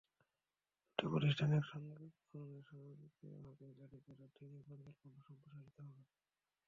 দুটি 0.87 1.05
প্রতিষ্ঠান 1.11 1.49
একসঙ্গে 1.53 1.93
যুক্ত 2.03 2.31
হলে 2.41 2.57
স্বয়ংক্রিয়ভাবেই 2.67 3.73
গাড়ির 3.79 4.01
প্রযুক্তি 4.05 4.41
নিয়ে 4.45 4.63
পরিকল্পনা 4.67 5.19
সম্প্রসারিত 5.27 5.77
হবে। 5.79 6.01